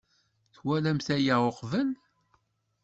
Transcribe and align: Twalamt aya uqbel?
Twalamt 0.55 1.07
aya 1.15 1.35
uqbel? 1.49 1.89